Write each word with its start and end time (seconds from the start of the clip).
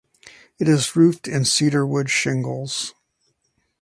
It 0.57 0.67
is 0.67 0.95
roofed 0.95 1.27
in 1.27 1.45
cedar 1.45 1.85
wood 1.85 2.09
shingles. 2.09 2.95